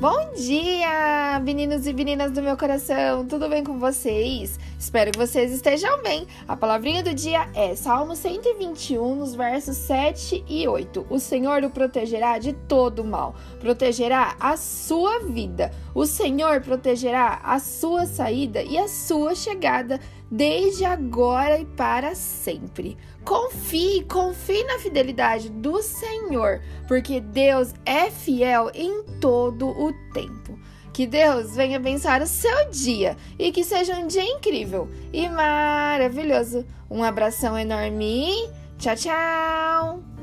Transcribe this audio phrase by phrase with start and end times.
[0.00, 4.56] Bom dia, meninos e meninas do meu coração, tudo bem com vocês?
[4.78, 6.24] Espero que vocês estejam bem.
[6.46, 11.04] A palavrinha do dia é Salmo 121, nos versos 7 e 8.
[11.10, 15.72] O Senhor o protegerá de todo mal, protegerá a sua vida.
[15.92, 19.98] O Senhor protegerá a sua saída e a sua chegada,
[20.30, 22.96] desde agora e para sempre.
[23.24, 30.58] Confie, confie na fidelidade do Senhor, porque Deus é fiel em todo o tempo.
[30.92, 36.64] Que Deus venha abençoar o seu dia e que seja um dia incrível e maravilhoso.
[36.90, 38.32] Um abração enorme.
[38.78, 40.17] Tchau, tchau!